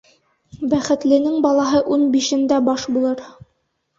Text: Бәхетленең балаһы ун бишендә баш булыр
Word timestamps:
Бәхетленең 0.71 1.35
балаһы 1.45 1.83
ун 1.97 2.07
бишендә 2.15 2.59
баш 2.71 2.89
булыр 2.97 3.25